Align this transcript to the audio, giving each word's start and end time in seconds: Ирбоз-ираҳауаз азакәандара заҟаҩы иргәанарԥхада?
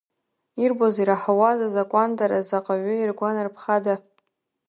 Ирбоз-ираҳауаз 0.63 1.59
азакәандара 1.67 2.39
заҟаҩы 2.49 2.93
иргәанарԥхада? 2.97 3.95